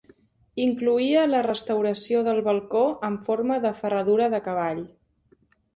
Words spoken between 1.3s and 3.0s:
la restauració del balcó